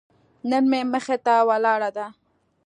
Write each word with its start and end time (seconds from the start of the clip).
نن 0.49 0.63
مې 0.71 0.81
مخې 0.91 1.17
ته 1.25 1.33
ولاړه 1.49 1.89
ده. 1.97 2.07